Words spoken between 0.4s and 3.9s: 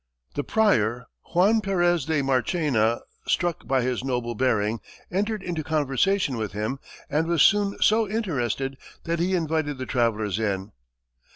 prior, Juan Perez de Marchena, struck by